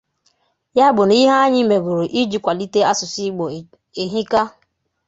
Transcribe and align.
Ya 0.77 0.87
bụ 0.95 1.03
na 1.07 1.13
ihe 1.21 1.33
anyị 1.43 1.61
mègoro 1.69 2.03
iji 2.21 2.37
kwàlite 2.43 2.79
asụsụ 2.91 3.19
Igbo 3.27 3.45
ehika 4.03 4.41